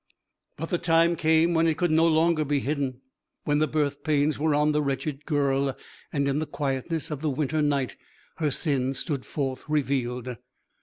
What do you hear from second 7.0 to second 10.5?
of the winter night, her sin stood forth revealed.